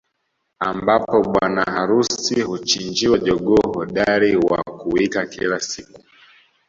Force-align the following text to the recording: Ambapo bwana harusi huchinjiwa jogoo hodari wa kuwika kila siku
Ambapo 0.59 1.17
bwana 1.27 1.63
harusi 1.63 2.41
huchinjiwa 2.41 3.17
jogoo 3.17 3.71
hodari 3.73 4.35
wa 4.35 4.63
kuwika 4.63 5.25
kila 5.25 5.59
siku 5.59 5.99